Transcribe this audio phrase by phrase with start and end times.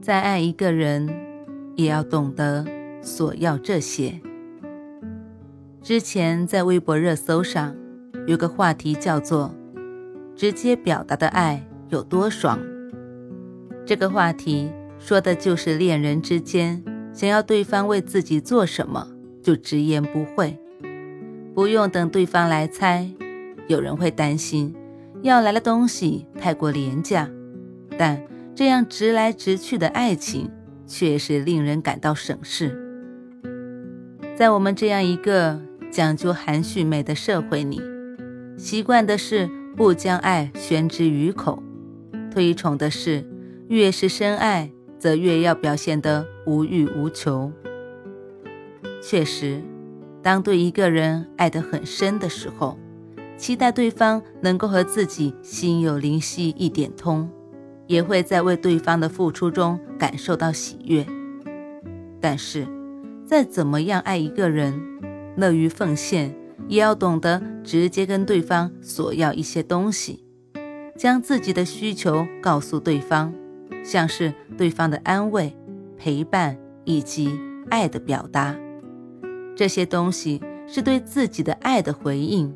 [0.00, 1.08] 再爱一个人，
[1.76, 2.64] 也要懂得
[3.02, 4.18] 索要这些。
[5.82, 7.76] 之前在微博热搜上
[8.26, 9.54] 有个话题叫做
[10.34, 12.58] “直接表达的爱有多爽”。
[13.84, 16.82] 这个话题说的就是恋人之间
[17.12, 19.06] 想要对方为自己做什么，
[19.42, 20.58] 就直言不讳，
[21.54, 23.06] 不用等对方来猜。
[23.68, 24.74] 有人会担心
[25.22, 27.28] 要来的东西太过廉价，
[27.98, 28.18] 但。
[28.54, 30.50] 这样直来直去的爱情，
[30.86, 32.76] 确实令人感到省事。
[34.36, 37.80] 在我们这样一个讲究含蓄美的社会里，
[38.56, 41.62] 习惯的是不将爱宣之于口，
[42.30, 43.24] 推崇的是
[43.68, 47.52] 越是深爱，则越要表现得无欲无求。
[49.02, 49.62] 确实，
[50.22, 52.78] 当对一个人爱得很深的时候，
[53.38, 57.30] 期待对方能够和自己心有灵犀一点通。
[57.90, 61.04] 也会在为对方的付出中感受到喜悦，
[62.20, 62.64] 但是，
[63.26, 64.80] 再怎么样爱一个人，
[65.36, 66.32] 乐于奉献，
[66.68, 70.24] 也要懂得直接跟对方索要一些东西，
[70.96, 73.34] 将自己的需求告诉对方，
[73.82, 75.52] 像是对方的安慰、
[75.98, 77.36] 陪伴以及
[77.70, 78.54] 爱的表达，
[79.56, 82.54] 这些东西是对自己的爱的回应，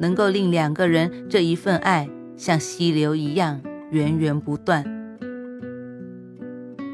[0.00, 3.60] 能够令两个人这一份爱像溪流一样。
[3.92, 4.82] 源源不断，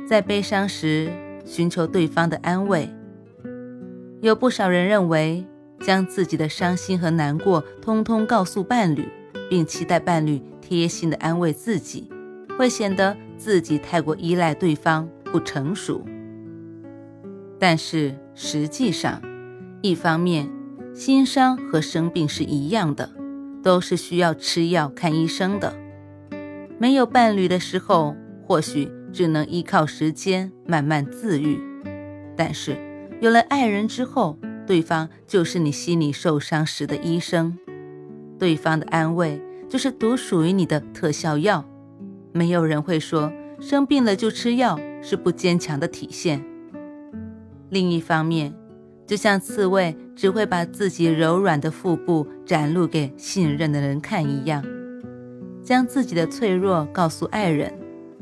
[0.05, 1.09] 在悲伤时
[1.45, 2.91] 寻求对方的安慰。
[4.21, 5.47] 有不少人认为，
[5.81, 9.07] 将自己的伤心和难过通通告诉伴侣，
[9.49, 12.11] 并期待伴侣贴心的安慰自己，
[12.59, 16.05] 会显得自己太过依赖对方，不成熟。
[17.61, 19.23] 但是实际上，
[19.83, 20.51] 一方面，
[20.93, 23.09] 心伤和生病是一样的，
[23.63, 25.73] 都是需要吃药看医生的。
[26.79, 28.17] 没有伴侣的时候，
[28.47, 31.59] 或许只能依靠时间慢慢自愈；
[32.37, 32.77] 但是
[33.21, 37.59] 有了爱人之后，对方就是你心里受伤时的医生，
[38.39, 41.65] 对方的安慰就是独属于你的特效药。
[42.33, 46.45] 没有人会说生病了就吃药是不坚强的体现。
[47.71, 48.55] 另一方面，
[49.05, 54.65] 就像刺猬只会把自己柔软的腹部展露给信任的人看一样。
[55.69, 57.71] 将自己的脆弱告诉爱人，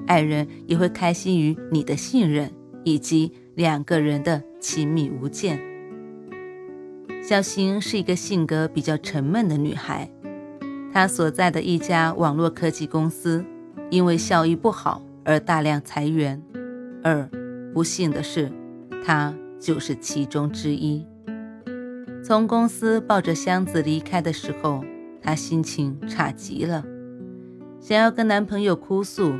[0.08, 2.50] 爱人也会开心于你的信任
[2.82, 5.56] 以及两个人的亲密无间。
[7.22, 10.10] 小邢是一个性格比较沉闷的女孩，
[10.92, 13.44] 她所在的一家网络科技公司
[13.90, 16.42] 因为效益不好而大量裁员，
[17.04, 17.30] 而
[17.72, 18.50] 不幸的是，
[19.04, 21.06] 她就是其中之一。
[22.24, 24.84] 从公司抱着箱子离开的时候，
[25.22, 26.84] 她心情差极了。
[27.86, 29.32] 想要跟男朋友哭诉，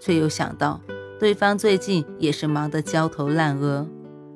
[0.00, 0.80] 却又想到
[1.18, 3.86] 对方最近也是忙得焦头烂额，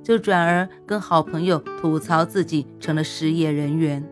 [0.02, 4.06] 就转而跟好朋友吐槽自己成了失业人员。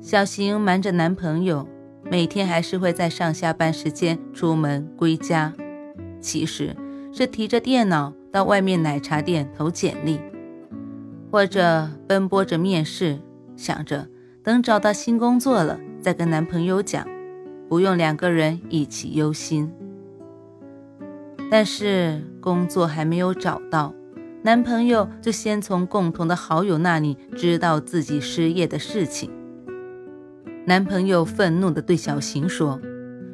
[0.00, 1.68] 小邢瞒着男朋友，
[2.02, 5.52] 每天还是会在上下班时间出门归家，
[6.20, 6.76] 其实
[7.12, 10.18] 是提着电脑到外面奶茶店投简历，
[11.30, 13.20] 或者奔波着面试，
[13.54, 14.08] 想着
[14.42, 17.06] 等找到新工作了再跟男朋友讲。
[17.70, 19.72] 不用两个人一起忧心，
[21.48, 23.94] 但是工作还没有找到，
[24.42, 29.30] 男朋友就先从共同的好友那里知道自己失业的事情。
[30.66, 32.80] 男朋友愤怒地对小邢说：“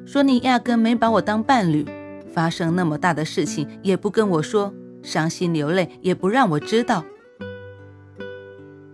[0.05, 1.87] 说你压根没把我当伴侣，
[2.31, 7.07] 发生那么大的事情也不跟我说，伤心流泪也不让我知道。”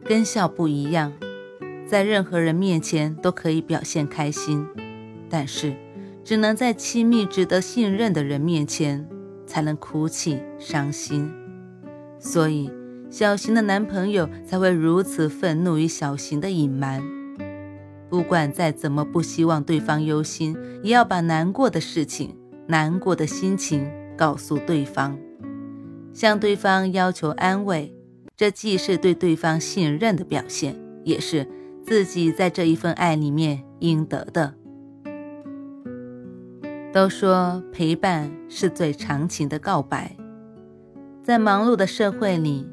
[0.07, 1.13] 跟笑不一样，
[1.85, 4.65] 在任何人面前都可以表现开心。
[5.33, 5.75] 但是，
[6.23, 9.09] 只能在亲密、值得信任的人面前，
[9.47, 11.33] 才能哭泣、伤心。
[12.19, 12.71] 所以，
[13.09, 17.03] 小邢的男朋友才会如此愤怒于小邢的隐瞒。
[18.11, 22.37] 不管再怎么不希望对方忧心，也要把难过的事情、
[22.67, 25.19] 难过的心情告诉对方，
[26.13, 27.97] 向对方要求安慰。
[28.37, 31.49] 这既是对对方信任的表现，也是
[31.83, 34.57] 自己在这一份爱里面应得的。
[36.93, 40.15] 都说陪伴是最长情的告白。
[41.23, 42.69] 在忙碌的社会里，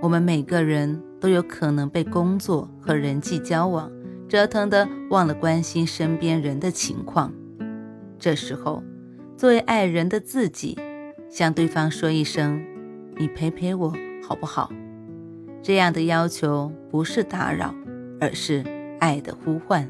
[0.00, 3.92] 我们每个人都有可能被工作和人际交往
[4.26, 7.30] 折腾的忘了关心身边人的情况。
[8.18, 8.82] 这时候，
[9.36, 10.78] 作为爱人的自己，
[11.28, 12.64] 向对方说一声
[13.18, 13.92] “你陪陪我
[14.26, 14.72] 好不好”，
[15.60, 17.74] 这样的要求不是打扰，
[18.18, 18.64] 而是
[18.98, 19.86] 爱的呼唤。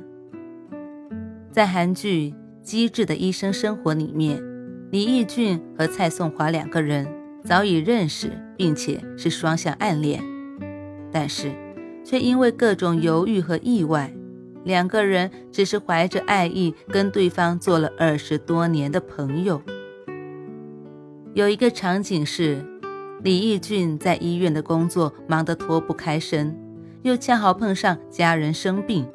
[1.52, 2.34] 在韩剧。
[2.68, 4.42] 机智的医生生活里面，
[4.90, 7.08] 李义俊和蔡颂华两个人
[7.42, 10.22] 早已认识，并且是双向暗恋，
[11.10, 11.50] 但是
[12.04, 14.12] 却因为各种犹豫和意外，
[14.64, 19.62] 两个人只是怀着爱意跟对方做了二十多年的朋友。
[21.32, 22.62] 有一个场景是，
[23.24, 26.54] 李义俊在医院的工作忙得脱不开身，
[27.00, 29.06] 又恰好碰上家人生病，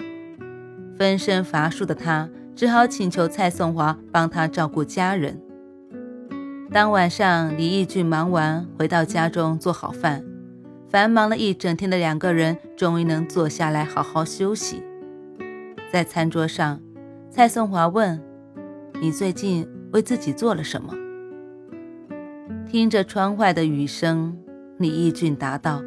[0.97, 2.27] 分身乏术的他。
[2.55, 5.41] 只好请求蔡颂华帮他照顾家人。
[6.71, 10.23] 当晚上，李义俊忙完回到家中做好饭，
[10.89, 14.83] 繁忙了一整天的两个人终于能坐下来好好休息。
[15.91, 16.79] 在餐桌上，
[17.29, 18.19] 蔡颂华问
[18.99, 20.95] ：“你最近为自己做了什么？”
[22.65, 24.35] 听着窗外的雨声，
[24.77, 25.79] 李义俊答道：“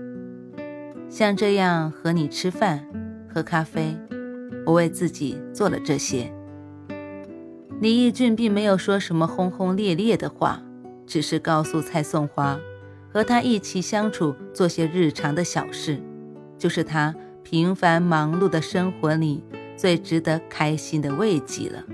[1.11, 2.87] 像这样和你吃饭、
[3.29, 3.97] 喝咖啡，
[4.65, 6.33] 我为自己做了这些。”
[7.79, 10.63] 李义俊并没有说什么轰轰烈烈的话，
[11.07, 12.59] 只是告诉蔡颂华，
[13.13, 16.01] 和他一起相处，做些日常的小事，
[16.57, 19.45] 就是他平凡忙碌的生活里
[19.77, 21.85] 最值得开心的慰藉了。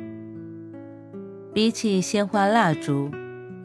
[1.52, 3.10] 比起鲜花蜡烛，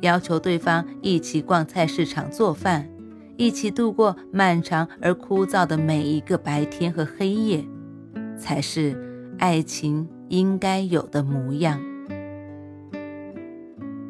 [0.01, 2.89] 要求对方一起逛菜市场做饭，
[3.37, 7.63] 一起度过漫长而枯燥的每一个白天和黑夜，
[8.39, 11.79] 才是爱情应该有的模样。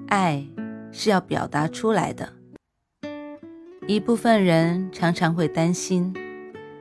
[0.08, 0.46] 爱
[0.92, 2.34] 是要表达出来的。
[3.88, 6.14] 一部分人常常会担心，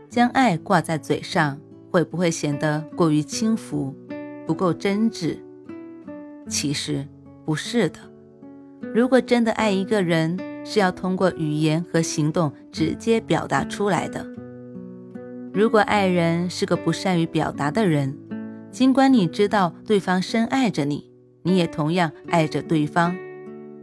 [0.09, 1.59] 将爱挂在嘴上
[1.91, 3.95] 会不会显得过于轻浮，
[4.47, 5.39] 不够真挚？
[6.49, 7.07] 其实
[7.45, 7.99] 不是的。
[8.95, 14.27] 如果真的爱一个人，是要通过语言和行动直接表达出来的。
[15.53, 18.19] 如果爱人是个不善于表达的人，
[18.71, 21.09] 尽管你知道对方深爱着你。
[21.47, 23.17] 你也同样爱着对方，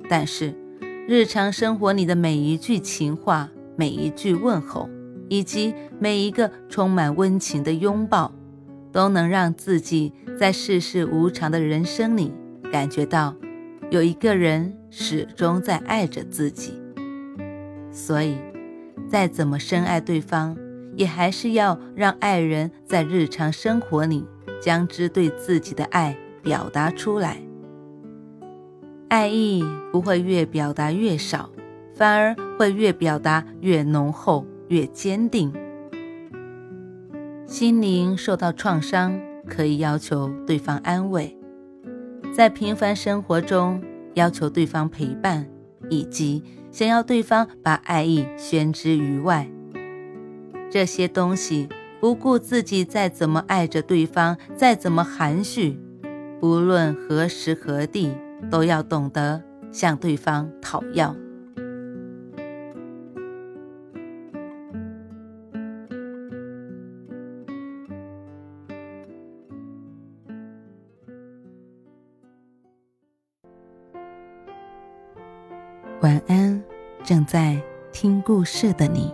[0.10, 0.54] 但是
[1.08, 4.90] 日常生活里的每一句情话、每一句问候，
[5.30, 8.34] 以及每一个充满温情的拥抱，
[8.92, 12.34] 都能让自己在世事无常的人生里
[12.70, 13.34] 感觉到
[13.90, 16.74] 有一个人始终在爱着自己。
[17.90, 18.36] 所以，
[19.08, 20.58] 再怎么深爱对方，
[20.98, 24.26] 也还是要让爱人在日常生活里
[24.62, 27.38] 将之对自己的爱表达出来。
[29.14, 31.52] 爱意不会越表达越少，
[31.94, 35.54] 反而会越表达越浓厚、越坚定。
[37.46, 39.16] 心灵受到创伤，
[39.48, 41.38] 可以要求对方安慰；
[42.36, 43.80] 在平凡生活中，
[44.16, 45.48] 要求对方陪伴，
[45.92, 49.48] 以及想要对方把爱意宣之于外。
[50.72, 51.70] 这些东西，
[52.00, 55.78] 不顾自己再怎么爱着对方，再怎么含蓄，
[56.40, 58.12] 不论何时何地。
[58.54, 59.42] 都要懂得
[59.72, 61.08] 向对方讨要。
[76.02, 76.64] 晚安，
[77.04, 77.60] 正在
[77.92, 79.12] 听故事的你。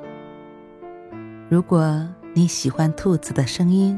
[1.48, 3.98] 如果你喜欢兔子的声音，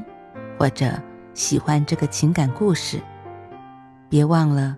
[0.60, 0.86] 或者
[1.33, 3.01] 喜欢这个情感故事，
[4.07, 4.77] 别忘了。